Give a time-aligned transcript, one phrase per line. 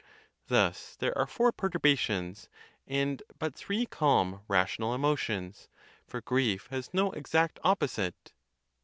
[0.47, 2.47] Thus, there are four pertur bations,
[2.87, 5.69] and but three calm rational emotions;
[6.07, 8.33] for grief has no exact opposite.